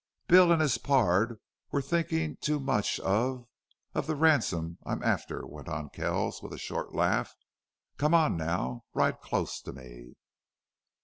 [0.27, 1.37] "Bill and his pard
[1.69, 3.45] were thinking too much of
[3.93, 7.35] of the ransom I'm after," went on Kells, with a short laugh.
[7.97, 8.83] "Come on now.
[8.95, 10.15] Ride close to me."